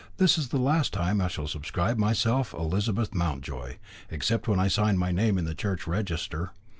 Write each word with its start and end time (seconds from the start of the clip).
"This 0.17 0.35
is 0.39 0.47
the 0.47 0.57
last 0.57 0.93
time 0.93 1.21
I 1.21 1.27
shall 1.27 1.45
subscribe 1.47 1.99
myself 1.99 2.55
Elizabeth 2.55 3.13
Mountjoy, 3.13 3.75
except 4.09 4.47
when 4.47 4.59
I 4.59 4.67
sign 4.67 4.97
my 4.97 5.11
name 5.11 5.37
in 5.37 5.45
the 5.45 5.53
church 5.53 5.85
register. 5.85 6.53